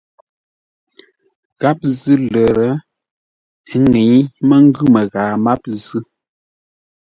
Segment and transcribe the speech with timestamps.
[1.61, 2.57] Gháp zʉ́ lər,
[3.73, 6.01] ə́ ŋə́i mə́ ngʉ̂ məghaa máp zʉ́.